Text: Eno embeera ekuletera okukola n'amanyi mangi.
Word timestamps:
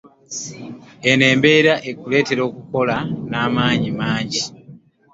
Eno 1.09 1.23
embeera 1.33 1.73
ekuletera 1.89 2.41
okukola 2.49 2.97
n'amanyi 3.29 3.89
mangi. 3.99 4.43